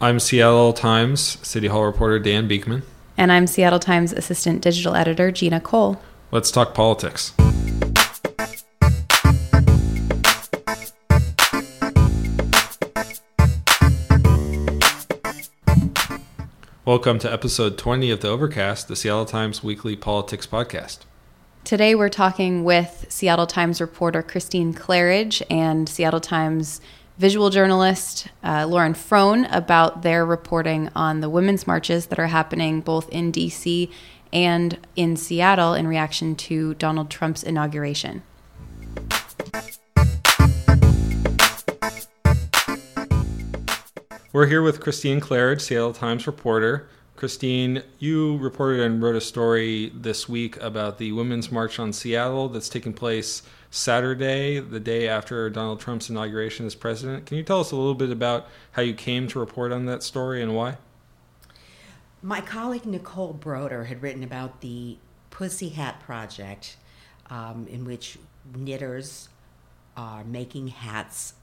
[0.00, 2.84] I'm Seattle Times City Hall reporter Dan Beekman.
[3.16, 6.00] And I'm Seattle Times assistant digital editor Gina Cole.
[6.30, 7.32] Let's talk politics.
[16.84, 20.98] Welcome to episode 20 of the Overcast, the Seattle Times weekly politics podcast.
[21.64, 26.80] Today we're talking with Seattle Times reporter Christine Clarridge and Seattle Times
[27.18, 32.80] visual journalist uh, Lauren Frohne about their reporting on the women's marches that are happening
[32.80, 33.90] both in DC
[34.32, 38.22] and in Seattle in reaction to Donald Trump's inauguration.
[44.32, 46.88] We're here with Christine Clarridge, Seattle Times reporter.
[47.18, 52.48] Christine, you reported and wrote a story this week about the Women's March on Seattle
[52.48, 57.26] that's taking place Saturday, the day after Donald Trump's inauguration as president.
[57.26, 60.04] Can you tell us a little bit about how you came to report on that
[60.04, 60.76] story and why?
[62.22, 64.96] My colleague Nicole Brodeur had written about the
[65.30, 66.76] Pussy Hat Project,
[67.30, 68.16] um, in which
[68.54, 69.28] knitters
[69.96, 71.34] are making hats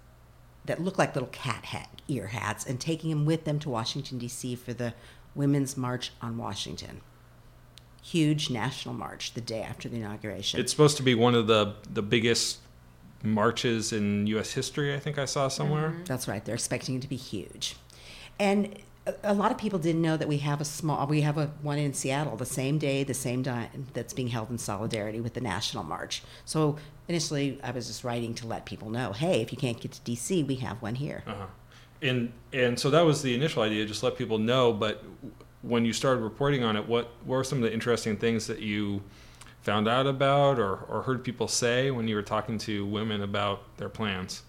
[0.66, 4.18] that look like little cat hat, ear hats and taking them with them to Washington,
[4.18, 4.56] D.C.
[4.56, 4.94] for the
[5.36, 7.02] Women's March on Washington.
[8.02, 10.60] Huge national march the day after the inauguration.
[10.60, 12.60] It's supposed to be one of the, the biggest
[13.24, 14.54] marches in U.S.
[14.54, 15.90] history, I think I saw somewhere.
[15.90, 16.04] Mm-hmm.
[16.06, 16.44] That's right.
[16.46, 17.76] They're expecting it to be huge.
[18.40, 18.78] And
[19.24, 21.78] a lot of people didn't know that we have a small we have a one
[21.78, 25.42] in Seattle the same day the same time that's being held in solidarity with the
[25.42, 26.78] national march so
[27.08, 30.02] initially I was just writing to let people know hey if you can't get to
[30.12, 31.46] DC we have one here uh-huh
[32.06, 34.72] and and so that was the initial idea, just let people know.
[34.72, 35.04] But
[35.62, 38.60] when you started reporting on it, what, what were some of the interesting things that
[38.60, 39.02] you
[39.62, 43.78] found out about or, or heard people say when you were talking to women about
[43.78, 44.44] their plans?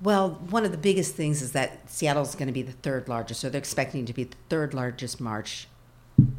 [0.00, 3.06] Well, one of the biggest things is that Seattle is going to be the third
[3.06, 5.68] largest, so they're expecting to be the third largest march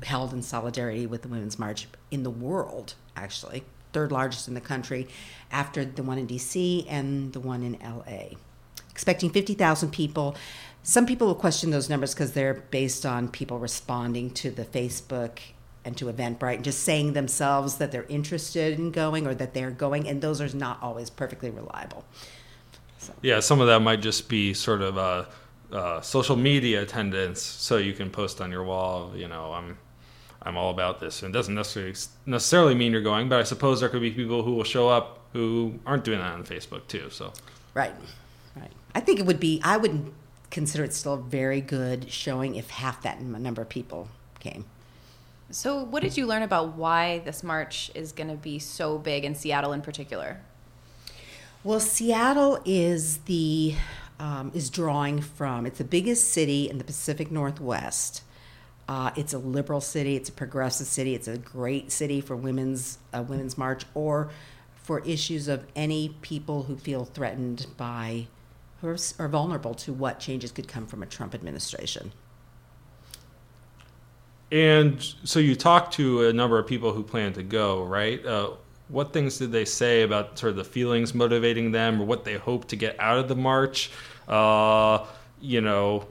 [0.03, 3.64] held in solidarity with the Women's March in the world, actually.
[3.94, 5.08] Third largest in the country
[5.52, 8.38] after the one in DC and the one in LA
[8.91, 10.35] expecting 50,000 people.
[10.84, 15.40] Some people will question those numbers because they're based on people responding to the Facebook
[15.84, 19.72] and to Eventbrite and just saying themselves that they're interested in going or that they're
[19.72, 22.06] going, and those are not always perfectly reliable.
[23.00, 23.13] So.
[23.22, 25.28] Yeah, some of that might just be sort of a,
[25.72, 29.78] a social media attendance, so you can post on your wall, you know, I'm
[30.44, 31.22] I'm all about this.
[31.22, 34.44] And it doesn't necessarily necessarily mean you're going, but I suppose there could be people
[34.44, 37.09] who will show up who aren't doing that on Facebook too.
[37.09, 37.31] So
[37.73, 37.94] right.
[38.94, 40.12] I think it would be, I would
[40.50, 44.09] consider it still very good showing if half that number of people
[44.40, 44.66] came.
[45.50, 49.25] So, what did you learn about why this march is going to be so big
[49.25, 50.40] in Seattle in particular?
[51.63, 53.75] Well, Seattle is the
[54.19, 55.66] um, is drawing from.
[55.66, 58.23] It's the biggest city in the Pacific Northwest.
[58.88, 60.16] Uh, it's a liberal city.
[60.16, 61.16] It's a progressive city.
[61.16, 64.29] It's a great city for women's uh, women's march or
[64.75, 68.28] for issues of any people who feel threatened by
[68.81, 72.12] who are, are vulnerable to what changes could come from a Trump administration.
[74.52, 78.24] And so you talked to a number of people who plan to go, right?
[78.25, 78.52] Uh,
[78.90, 82.36] what things did they say about sort of the feelings motivating them or what they
[82.36, 83.91] hope to get out of the march?
[84.28, 85.06] Uh,
[85.40, 86.06] you know,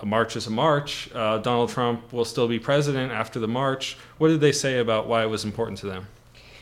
[0.00, 1.10] a march is a march.
[1.14, 3.98] Uh, Donald Trump will still be president after the march.
[4.16, 6.06] What did they say about why it was important to them?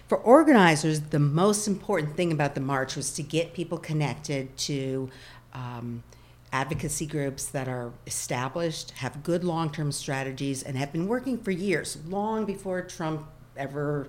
[0.09, 5.09] For organizers, the most important thing about the march was to get people connected to
[5.53, 6.03] um,
[6.53, 11.51] advocacy groups that are established, have good long term strategies, and have been working for
[11.51, 14.09] years, long before Trump ever,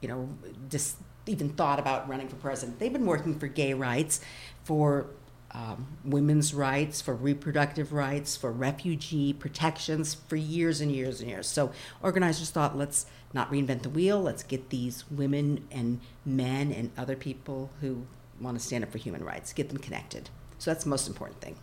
[0.00, 0.28] you know,
[0.68, 2.78] just even thought about running for president.
[2.78, 4.20] They've been working for gay rights,
[4.64, 5.06] for
[5.52, 11.46] um, women's rights, for reproductive rights, for refugee protections for years and years and years.
[11.46, 11.72] So
[12.02, 14.20] organizers thought, let's not reinvent the wheel.
[14.20, 18.06] Let's get these women and men and other people who
[18.40, 20.30] want to stand up for human rights, get them connected.
[20.58, 21.56] So that's the most important thing.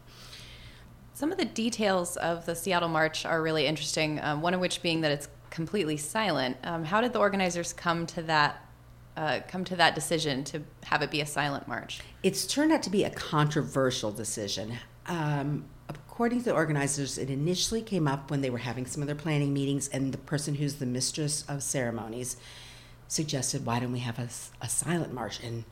[1.14, 4.82] Some of the details of the Seattle March are really interesting, um, one of which
[4.82, 6.58] being that it's completely silent.
[6.64, 8.62] Um, how did the organizers come to that
[9.16, 12.02] uh, come to that decision to have it be a silent march?
[12.22, 14.78] It's turned out to be a controversial decision.
[15.06, 19.08] Um, according to the organizers, it initially came up when they were having some of
[19.08, 22.36] their planning meetings, and the person who's the mistress of ceremonies
[23.08, 24.28] suggested, "Why don't we have a,
[24.62, 25.64] a silent march?" And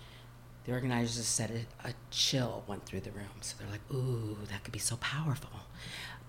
[0.65, 3.29] the organizers just said a, a chill went through the room.
[3.41, 5.49] So they're like, ooh, that could be so powerful.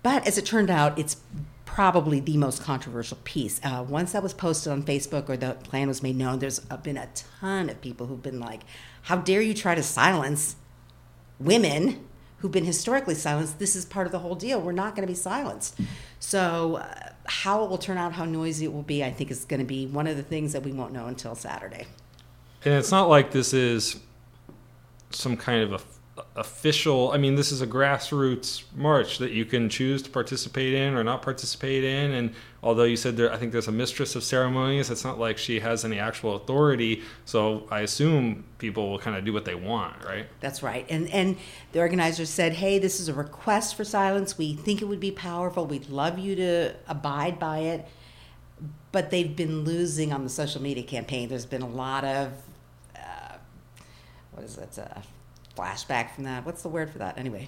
[0.03, 1.17] But as it turned out, it's
[1.65, 3.59] probably the most controversial piece.
[3.63, 6.97] Uh, once that was posted on Facebook or the plan was made known, there's been
[6.97, 7.09] a
[7.41, 8.61] ton of people who've been like,
[9.03, 10.57] how dare you try to silence
[11.39, 12.05] women
[12.37, 14.61] who've been historically silenced, this is part of the whole deal.
[14.61, 15.79] We're not going to be silenced.
[16.19, 19.45] So, uh, how it will turn out, how noisy it will be, I think is
[19.45, 21.87] going to be one of the things that we won't know until Saturday.
[22.63, 23.99] And it's not like this is
[25.15, 25.79] some kind of a
[26.37, 30.93] official i mean this is a grassroots march that you can choose to participate in
[30.93, 32.11] or not participate in.
[32.11, 32.33] And
[32.63, 35.59] although you said there i think there's a mistress of ceremonies it's not like she
[35.59, 37.03] has any actual authority.
[37.25, 40.27] So i assume people will kind of do what they want right?
[40.39, 40.85] That's right.
[40.89, 41.37] And and
[41.73, 44.37] the organizers said hey this is a request for silence.
[44.37, 45.65] We think it would be powerful.
[45.65, 47.87] We'd love you to abide by it.
[48.93, 51.27] But they've been losing on the social media campaign.
[51.27, 52.31] There's been a lot of
[54.35, 54.99] what is it uh,
[55.57, 56.45] flashback from that.
[56.45, 57.17] What's the word for that?
[57.17, 57.47] Anyway,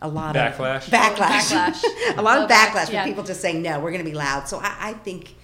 [0.00, 0.86] a lot backlash.
[0.86, 1.52] of backlash.
[1.52, 1.84] Backlash.
[2.16, 3.02] a lot Oh, of backlash yeah.
[3.02, 3.80] from people just saying no.
[3.80, 4.48] We're going to be loud.
[4.48, 5.34] So I, I think.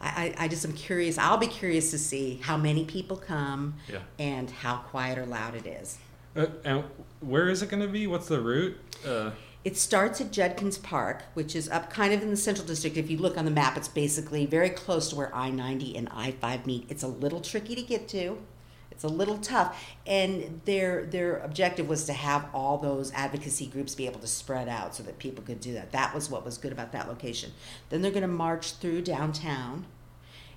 [0.00, 1.18] I, I I just am curious.
[1.18, 3.98] I'll be curious to see how many people come Yeah.
[4.18, 5.98] and how quiet or loud it is.
[6.36, 6.84] Uh, and
[7.18, 9.32] where is it going to be what's the route uh,
[9.64, 12.96] It starts at Judkins Park, which is up kind of in the central district.
[12.96, 16.08] If you look on the map, it's basically very close to where I 90 and
[16.14, 16.86] I 5 meet.
[16.88, 18.38] It's a little tricky to get to.
[18.90, 19.80] It's a little tough.
[20.06, 24.68] And their their objective was to have all those advocacy groups be able to spread
[24.68, 25.92] out so that people could do that.
[25.92, 27.52] That was what was good about that location.
[27.90, 29.86] Then they're going to march through downtown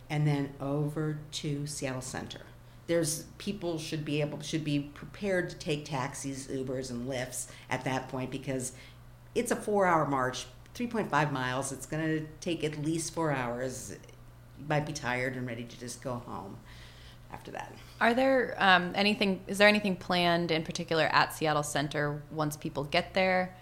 [0.09, 2.41] and then over to Seattle Center.
[2.87, 7.85] There's people should be able should be prepared to take taxis, Ubers, and Lyfts at
[7.85, 8.73] that point because
[9.33, 11.71] it's a four-hour march, 3.5 miles.
[11.71, 13.95] It's going to take at least four hours.
[14.59, 16.57] You might be tired and ready to just go home
[17.33, 17.73] after that.
[17.99, 19.41] Are there um, anything?
[19.47, 23.55] Is there anything planned in particular at Seattle Center once people get there?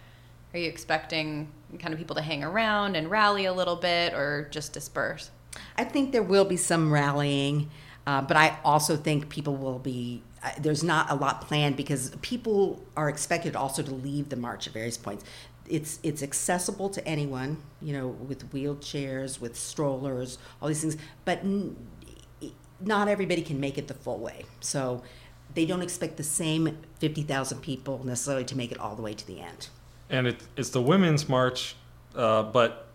[0.54, 4.48] Are you expecting kind of people to hang around and rally a little bit, or
[4.50, 5.30] just disperse?
[5.77, 7.69] I think there will be some rallying,
[8.07, 10.24] uh, but I also think people will be.
[10.42, 14.68] Uh, there's not a lot planned because people are expected also to leave the march
[14.68, 15.25] at various points.
[15.68, 20.98] It's it's accessible to anyone, you know, with wheelchairs, with strollers, all these things.
[21.25, 21.44] But
[22.81, 24.45] not everybody can make it the full way.
[24.61, 25.03] So
[25.53, 29.13] they don't expect the same fifty thousand people necessarily to make it all the way
[29.13, 29.69] to the end.
[30.09, 31.75] and it, it's the women's march
[32.15, 32.87] uh, but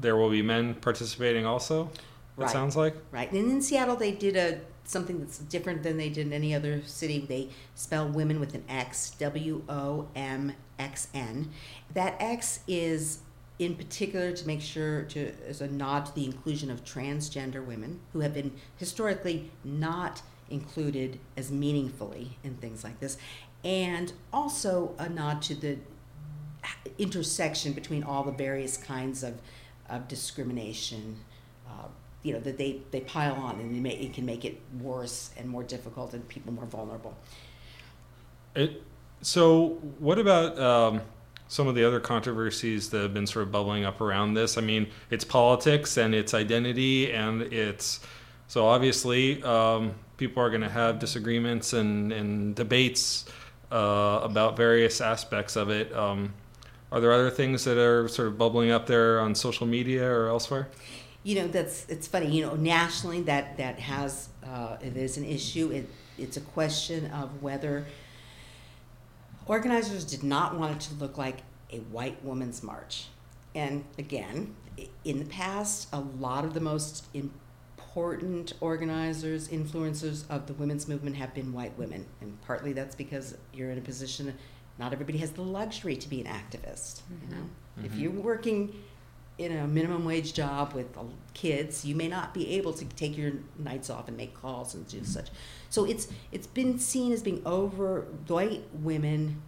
[0.00, 2.00] there will be men participating also it
[2.36, 2.50] Right.
[2.50, 3.30] sounds like Right.
[3.32, 6.82] And in Seattle, they did a something that's different than they did in any other
[6.86, 7.18] city.
[7.28, 11.50] They spell women with an X, W O M X N.
[11.94, 13.18] That X is
[13.58, 18.00] in particular to make sure to as a nod to the inclusion of transgender women
[18.12, 23.16] who have been historically not included as meaningfully in things like this,
[23.64, 25.78] and also a nod to the
[26.98, 29.40] intersection between all the various kinds of,
[29.88, 31.16] of discrimination,
[31.68, 31.86] uh,
[32.22, 35.30] you know, that they, they pile on and it, may, it can make it worse
[35.36, 37.16] and more difficult and people more vulnerable.
[38.54, 38.82] It,
[39.22, 41.00] so, what about um,
[41.52, 44.56] some of the other controversies that have been sort of bubbling up around this?
[44.56, 48.00] I mean, it's politics and it's identity, and it's
[48.48, 53.26] so obviously um, people are going to have disagreements and, and debates
[53.70, 55.94] uh, about various aspects of it.
[55.94, 56.32] Um,
[56.90, 60.28] are there other things that are sort of bubbling up there on social media or
[60.28, 60.68] elsewhere?
[61.22, 62.30] You know, that's it's funny.
[62.30, 65.70] You know, nationally that that has uh, it is an issue.
[65.70, 67.84] It it's a question of whether
[69.52, 73.08] organizers did not want it to look like a white woman's march.
[73.54, 74.56] And again,
[75.04, 81.16] in the past, a lot of the most important organizers, influencers of the women's movement
[81.16, 82.06] have been white women.
[82.22, 84.32] And partly that's because you're in a position,
[84.78, 87.02] not everybody has the luxury to be an activist.
[87.28, 87.42] You know?
[87.42, 87.84] Mm-hmm.
[87.84, 88.74] If you're working
[89.42, 91.02] in a minimum wage job with uh,
[91.34, 94.86] kids, you may not be able to take your nights off and make calls and
[94.88, 95.28] do such.
[95.70, 99.42] So it's it's been seen as being over white women,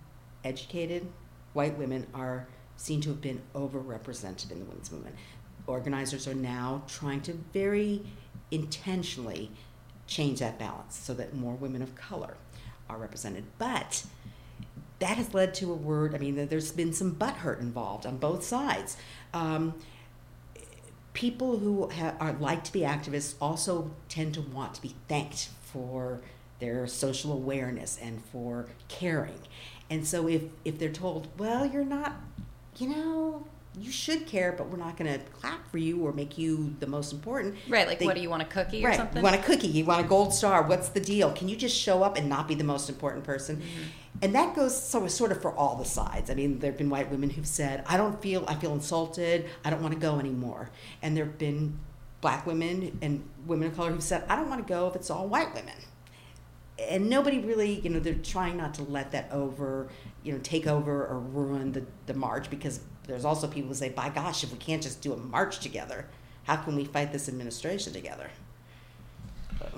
[0.44, 1.06] educated
[1.54, 2.46] white women are
[2.76, 5.16] seen to have been overrepresented in the women's movement.
[5.66, 8.02] Organizers are now trying to very
[8.50, 9.50] intentionally
[10.06, 12.36] change that balance so that more women of color
[12.90, 13.44] are represented.
[13.56, 14.04] But
[15.00, 16.14] that has led to a word.
[16.14, 18.96] I mean, there's been some butt hurt involved on both sides.
[19.32, 19.74] Um,
[21.12, 25.48] people who ha- are like to be activists also tend to want to be thanked
[25.62, 26.20] for
[26.60, 29.40] their social awareness and for caring.
[29.90, 32.14] And so if if they're told, well, you're not,
[32.78, 33.46] you know,
[33.78, 36.86] you should care, but we're not going to clap for you or make you the
[36.86, 37.56] most important.
[37.68, 38.96] Right, like they- what do you want a cookie or right.
[38.96, 39.18] something?
[39.18, 40.62] You want a cookie, you want a gold star.
[40.62, 41.32] What's the deal?
[41.32, 43.56] Can you just show up and not be the most important person?
[43.56, 43.82] Mm-hmm.
[44.24, 46.30] And that goes so sort of for all the sides.
[46.30, 49.44] I mean, there have been white women who've said, "I don't feel, I feel insulted.
[49.62, 50.70] I don't want to go anymore."
[51.02, 51.78] And there have been
[52.22, 55.10] black women and women of color who've said, "I don't want to go if it's
[55.10, 55.76] all white women."
[56.78, 59.88] And nobody really, you know, they're trying not to let that over
[60.24, 63.90] you know, take over or ruin the, the march because there's also people who say,
[63.90, 66.06] by gosh, if we can't just do a march together,
[66.44, 68.30] how can we fight this administration together?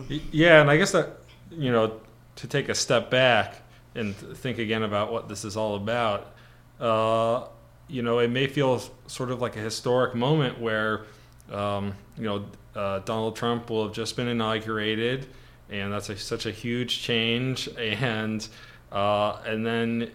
[0.08, 1.18] Yeah, and I guess that,
[1.50, 2.00] you know,
[2.36, 3.65] to take a step back
[3.96, 6.34] and think again about what this is all about,
[6.80, 7.46] uh,
[7.88, 11.06] you know, it may feel sort of like a historic moment where,
[11.50, 15.26] um, you know, uh, Donald Trump will have just been inaugurated,
[15.70, 18.46] and that's a, such a huge change, and
[18.92, 20.10] uh, and then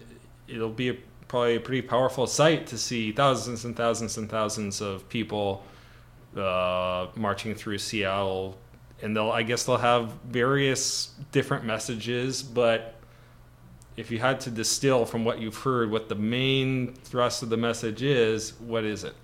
[0.48, 0.94] it'll be a,
[1.28, 5.64] probably a pretty powerful sight to see thousands and thousands and thousands of people
[6.36, 8.56] uh, marching through Seattle,
[9.02, 13.01] and they'll I guess they'll have various different messages, but
[13.96, 17.56] if you had to distill from what you've heard what the main thrust of the
[17.56, 19.14] message is, what is it?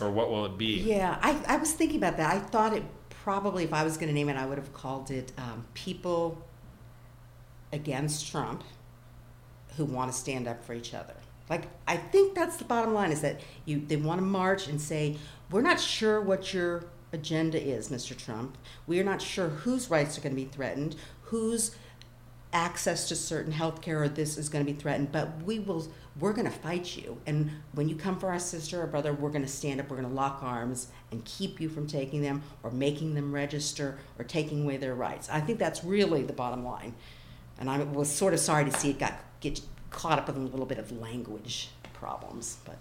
[0.00, 0.80] Or what will it be?
[0.80, 2.32] Yeah, I, I was thinking about that.
[2.32, 5.10] I thought it probably, if I was going to name it, I would have called
[5.10, 6.42] it um, People
[7.72, 8.64] Against Trump
[9.76, 11.14] Who Want to Stand Up for Each Other.
[11.48, 14.80] Like, I think that's the bottom line is that you they want to march and
[14.80, 15.16] say,
[15.50, 18.16] we're not sure what your agenda is, Mr.
[18.16, 18.56] Trump.
[18.86, 21.74] We are not sure whose rights are going to be threatened, whose
[22.52, 25.86] access to certain health care or this is going to be threatened but we will
[26.18, 29.30] we're going to fight you and when you come for our sister or brother we're
[29.30, 32.42] going to stand up we're going to lock arms and keep you from taking them
[32.64, 36.64] or making them register or taking away their rights i think that's really the bottom
[36.64, 36.92] line
[37.58, 40.38] and i was sort of sorry to see it got get caught up in a
[40.40, 42.78] little bit of language problems but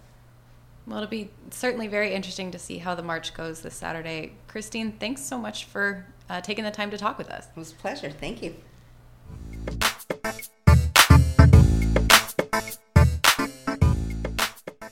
[0.88, 4.34] well, it'll be certainly very interesting to see how the march goes this Saturday.
[4.48, 7.46] Christine, thanks so much for uh, taking the time to talk with us.
[7.56, 8.10] It was a pleasure.
[8.10, 8.56] Thank you.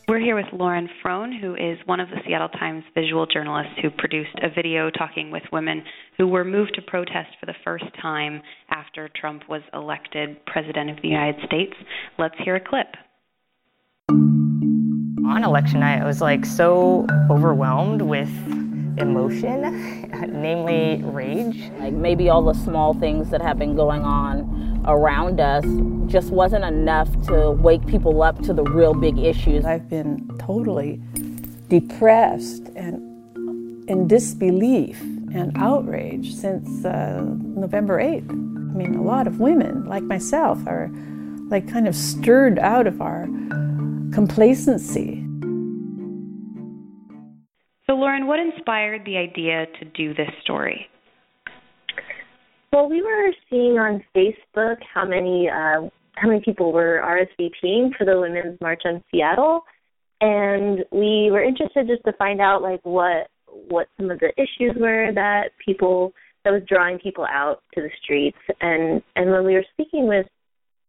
[0.07, 3.89] We're here with Lauren Frohne, who is one of the Seattle Times visual journalists who
[3.89, 5.83] produced a video talking with women
[6.17, 11.01] who were moved to protest for the first time after Trump was elected President of
[11.01, 11.73] the United States.
[12.17, 12.87] Let's hear a clip.
[14.09, 18.31] On election night, I was like so overwhelmed with
[18.97, 20.09] emotion,
[20.41, 21.69] namely rage.
[21.79, 25.65] Like maybe all the small things that have been going on around us
[26.11, 29.65] just wasn't enough to wake people up to the real big issues.
[29.65, 31.01] I've been totally
[31.67, 33.03] depressed and
[33.89, 34.99] in disbelief
[35.33, 38.29] and outrage since uh, November 8th.
[38.29, 38.33] I
[38.77, 40.89] mean, a lot of women like myself are
[41.49, 43.25] like kind of stirred out of our
[44.13, 45.27] complacency
[47.87, 50.87] so, Lauren, what inspired the idea to do this story?
[52.71, 58.05] Well, we were seeing on Facebook how many uh, how many people were RSVPing for
[58.05, 59.61] the Women's March on Seattle,
[60.21, 63.29] and we were interested just to find out like what
[63.69, 67.89] what some of the issues were that people that was drawing people out to the
[68.03, 68.37] streets.
[68.61, 70.25] And and when we were speaking with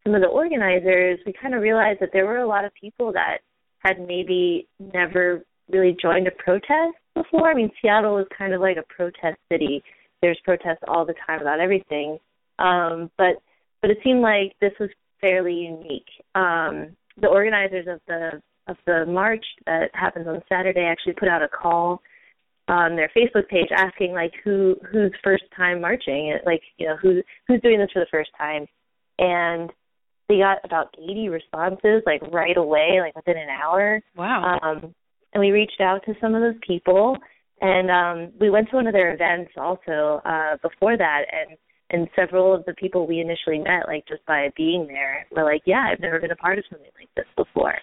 [0.05, 3.13] some of the organizers, we kind of realized that there were a lot of people
[3.13, 3.39] that
[3.81, 7.51] had maybe never really joined a protest before.
[7.51, 9.83] I mean, Seattle is kind of like a protest city.
[10.23, 12.19] There's protests all the time about everything.
[12.59, 13.43] Um, but
[13.81, 16.09] but it seemed like this was fairly unique.
[16.35, 21.43] Um, the organizers of the of the march that happens on Saturday actually put out
[21.43, 22.03] a call
[22.69, 27.23] on their Facebook page asking like who who's first time marching, like you know who
[27.47, 28.67] who's doing this for the first time,
[29.19, 29.71] and
[30.29, 34.01] they got about 80 responses like right away, like within an hour.
[34.15, 34.59] Wow.
[34.63, 34.95] Um,
[35.33, 37.17] and we reached out to some of those people
[37.61, 41.57] and um we went to one of their events also uh before that and
[41.91, 45.63] and several of the people we initially met like just by being there were like
[45.65, 47.75] yeah i've never been a part of something like this before.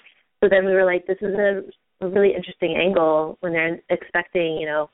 [0.42, 1.62] So then we were like this is a,
[2.06, 4.90] really interesting angle when they're expecting you know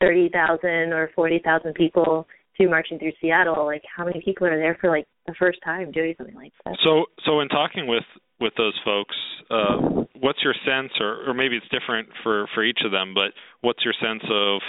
[0.00, 2.26] thirty thousand or forty thousand people
[2.58, 3.66] to marching through seattle.
[3.66, 6.76] Like how many people are there for like the first time doing something like that
[6.84, 8.04] so so in talking with
[8.40, 9.14] with those folks.
[9.50, 13.32] Uh, what's your sense, or, or maybe it's different for, for each of them, but
[13.60, 14.60] what's your sense of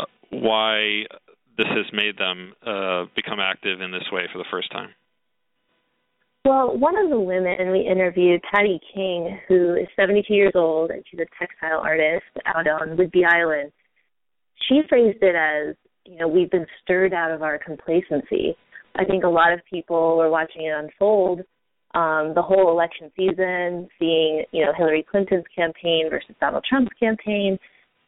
[0.00, 1.04] uh, why
[1.56, 4.90] this has made them uh, become active in this way for the first time?
[6.44, 11.02] Well, one of the women we interviewed, Patty King, who is 72 years old and
[11.10, 13.72] she's a textile artist out on Whidbey Island,
[14.68, 18.56] she phrased it as, you know, we've been stirred out of our complacency.
[18.94, 21.40] I think a lot of people were watching it unfold
[21.96, 27.58] um, the whole election season, seeing you know Hillary Clinton's campaign versus Donald Trump's campaign,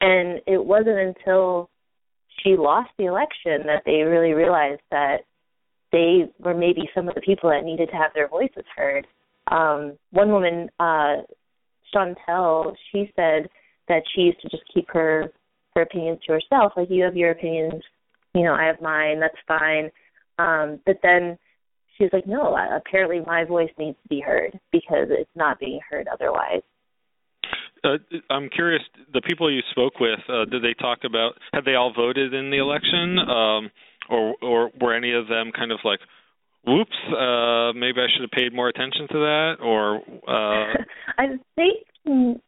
[0.02, 1.70] and it wasn't until
[2.42, 5.20] she lost the election that they really realized that
[5.90, 9.06] they were maybe some of the people that needed to have their voices heard.
[9.50, 11.22] Um, one woman, uh,
[11.94, 13.48] Chantel, she said
[13.88, 15.32] that she used to just keep her
[15.74, 16.72] her opinions to herself.
[16.76, 17.82] Like you have your opinions,
[18.34, 19.18] you know, I have mine.
[19.18, 19.90] That's fine.
[20.38, 21.38] Um, but then
[21.98, 25.80] she was like, no, apparently my voice needs to be heard because it's not being
[25.90, 26.62] heard otherwise.
[27.84, 27.98] Uh,
[28.30, 28.82] I'm curious.
[29.12, 31.34] The people you spoke with, uh, did they talk about?
[31.52, 33.70] Had they all voted in the election, um,
[34.10, 36.00] or or were any of them kind of like,
[36.66, 39.54] "Whoops, uh, maybe I should have paid more attention to that"?
[39.62, 40.74] Or uh...
[41.18, 41.86] I think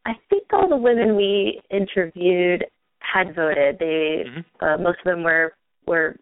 [0.04, 2.64] I think all the women we interviewed
[2.98, 3.78] had voted.
[3.78, 4.64] They mm-hmm.
[4.64, 5.52] uh, most of them were
[5.86, 6.16] were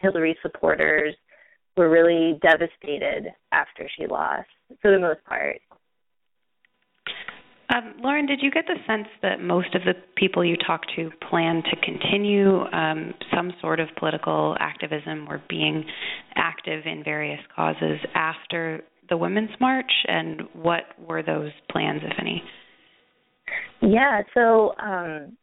[0.00, 1.14] Hillary supporters.
[1.76, 4.48] Were really devastated after she lost,
[4.80, 5.60] for the most part.
[7.68, 11.10] Um, Lauren, did you get the sense that most of the people you talked to
[11.28, 15.84] plan to continue um, some sort of political activism or being
[16.36, 19.90] active in various causes after the Women's March?
[20.06, 22.42] And what were those plans, if any?
[23.82, 25.36] Yeah, so um,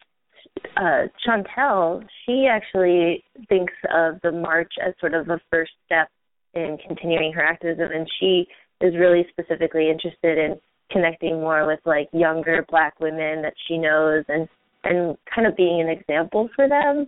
[0.78, 6.10] uh, Chantel, she actually thinks of the march as sort of a first step
[6.53, 8.48] in continuing her activism, and she
[8.81, 10.60] is really specifically interested in
[10.91, 14.48] connecting more with like younger black women that she knows and
[14.83, 17.07] and kind of being an example for them.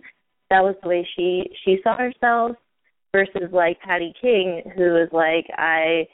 [0.50, 2.56] That was the way she she saw herself
[3.12, 6.06] versus like Patty King who is like I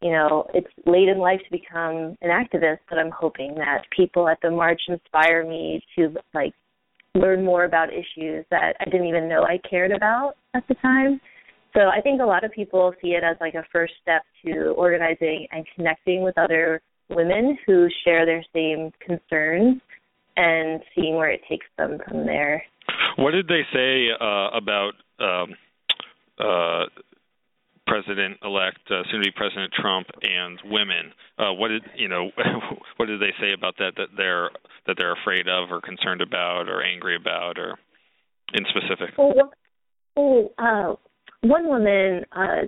[0.00, 4.28] you know it's late in life to become an activist but I'm hoping that people
[4.28, 6.54] at the march inspire me to like
[7.14, 11.20] learn more about issues that I didn't even know I cared about at the time
[11.74, 14.70] so I think a lot of people see it as like a first step to
[14.76, 19.80] organizing and connecting with other women who share their same concerns
[20.36, 22.62] and seeing where it takes them from there.
[23.16, 25.54] What did they say uh, about um,
[26.38, 26.86] uh,
[27.86, 31.12] President-elect, uh, soon-to-be President Trump, and women?
[31.38, 32.30] Uh, what did you know?
[32.96, 33.92] what did they say about that?
[33.96, 34.50] That they're
[34.86, 37.78] that they're afraid of, or concerned about, or angry about, or
[38.54, 39.18] in specific?
[39.18, 39.50] Well,
[40.16, 40.94] oh, uh,
[41.42, 42.66] one woman, uh,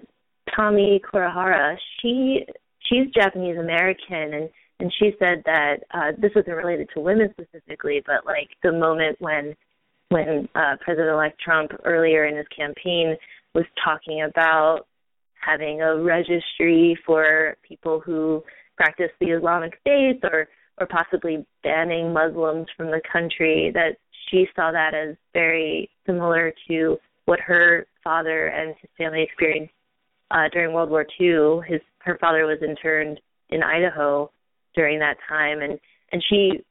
[0.57, 2.45] Tommy Kurihara, she
[2.89, 4.51] she's Japanese American and
[4.81, 9.17] and she said that uh this wasn't related to women specifically, but like the moment
[9.21, 9.55] when
[10.09, 13.17] when uh President elect Trump earlier in his campaign
[13.55, 14.87] was talking about
[15.35, 18.43] having a registry for people who
[18.77, 23.97] practice the Islamic faith or or possibly banning Muslims from the country that
[24.29, 29.73] she saw that as very similar to what her father and his family experienced
[30.31, 31.61] uh, during World War II.
[31.67, 34.31] His her father was interned in Idaho
[34.75, 35.79] during that time, and
[36.13, 36.63] and she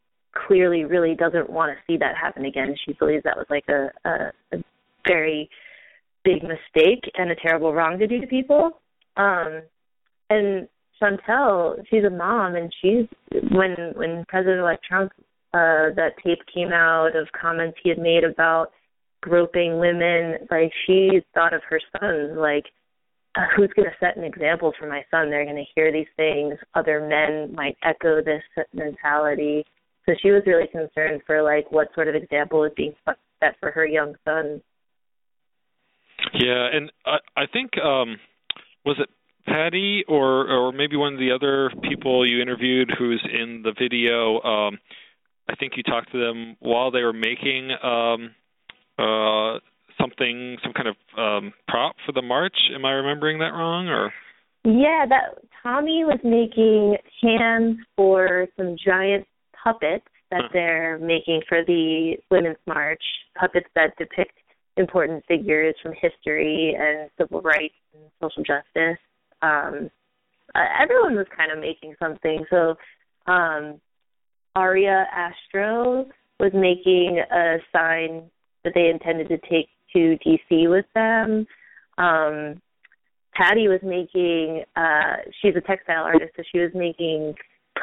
[0.47, 2.75] clearly really doesn't want to see that happen again.
[2.85, 4.63] She believes that was like a, a, a
[5.07, 5.49] very
[6.23, 8.71] big mistake and a terrible wrong to do to people.
[9.17, 9.63] Um,
[10.29, 10.67] and
[11.01, 13.05] Chantel, she's a mom, and she's
[13.51, 15.11] when when President-elect Trump
[15.53, 18.71] uh, that tape came out of comments he had made about
[19.21, 22.65] groping women, like she thought of her sons, like
[23.35, 25.29] uh, who's going to set an example for my son?
[25.29, 26.55] They're going to hear these things.
[26.75, 29.65] Other men might echo this mentality.
[30.05, 33.71] So she was really concerned for like what sort of example is being set for
[33.71, 34.61] her young son.
[36.33, 38.17] Yeah, and I, I think um,
[38.85, 39.09] was it
[39.45, 44.39] Patty or or maybe one of the other people you interviewed who's in the video.
[44.41, 44.77] Um,
[45.49, 48.35] I think you talked to them while they were making um,
[49.01, 49.59] uh,
[49.99, 52.55] something, some kind of um, prop for the march.
[52.73, 54.11] Am I remembering that wrong, or?
[54.63, 59.25] Yeah, that Tommy was making hands for some giant
[59.63, 60.49] puppets that huh.
[60.53, 63.01] they're making for the Women's March.
[63.39, 64.33] Puppets that depict
[64.77, 68.99] important figures from history and civil rights and social justice.
[69.41, 69.89] Um,
[70.53, 72.45] uh, everyone was kind of making something.
[72.49, 72.75] So
[73.31, 73.79] um,
[74.55, 76.05] Aria Astro
[76.39, 78.29] was making a sign
[78.63, 81.45] that they intended to take to DC with them.
[81.97, 82.61] Um,
[83.33, 87.33] Patty was making, uh, she's a textile artist, so she was making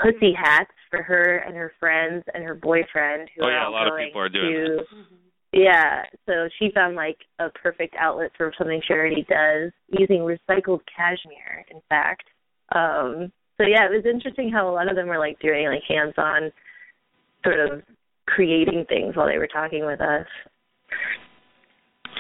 [0.03, 3.87] pussy hats for her and her friends and her boyfriend who oh, yeah, a lot
[3.87, 4.85] of people are doing to, that.
[5.53, 10.81] Yeah, so she found like a perfect outlet for something she already does using recycled
[10.95, 12.25] cashmere, in fact.
[12.75, 15.83] Um, so yeah, it was interesting how a lot of them were like doing like
[15.89, 16.53] hands-on
[17.45, 17.83] sort of
[18.27, 20.27] creating things while they were talking with us.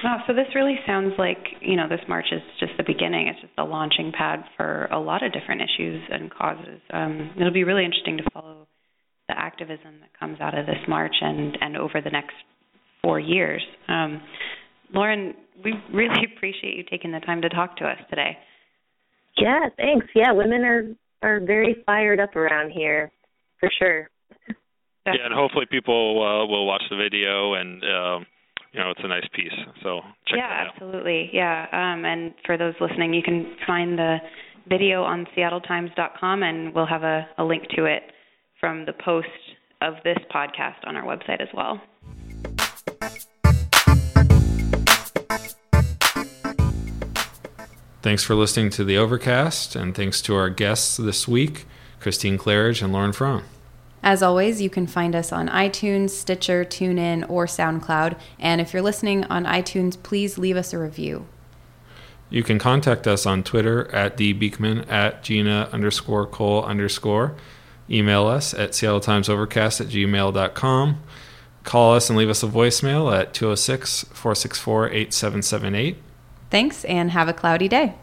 [0.04, 3.28] Oh, so this really sounds like, you know, this march is just the beginning.
[3.28, 6.80] It's just the launching pad for a lot of different issues and causes.
[6.92, 8.68] Um, it'll be really interesting to follow
[9.28, 12.34] the activism that comes out of this march and, and over the next
[13.02, 13.62] four years.
[13.88, 14.22] Um,
[14.94, 18.38] Lauren, we really appreciate you taking the time to talk to us today.
[19.36, 20.06] Yeah, thanks.
[20.14, 20.84] Yeah, women are
[21.20, 23.10] are very fired up around here,
[23.60, 24.10] for sure.
[25.06, 27.82] Yeah, and hopefully people uh, will watch the video and.
[27.82, 28.26] Um,
[28.78, 29.52] you know it's a nice piece.
[29.82, 30.72] So check yeah, that out.
[30.74, 31.30] absolutely.
[31.32, 34.18] Yeah, um, and for those listening, you can find the
[34.68, 38.02] video on SeattleTimes.com, and we'll have a, a link to it
[38.60, 39.26] from the post
[39.82, 41.80] of this podcast on our website as well.
[48.00, 51.66] Thanks for listening to the Overcast, and thanks to our guests this week,
[51.98, 53.42] Christine Clarridge and Lauren Frohne.
[54.02, 58.18] As always, you can find us on iTunes, Stitcher, TuneIn, or SoundCloud.
[58.38, 61.26] And if you're listening on iTunes, please leave us a review.
[62.30, 67.34] You can contact us on Twitter at dbeekman at Gina underscore Cole underscore.
[67.90, 71.02] Email us at SeattleTimesOvercast at gmail.com.
[71.64, 75.96] Call us and leave us a voicemail at 206 464 8778.
[76.50, 77.94] Thanks and have a cloudy day.